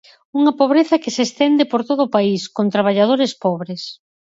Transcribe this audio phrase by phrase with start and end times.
[0.39, 3.81] Unha pobreza que se estende por todo o país, con traballadores pobres.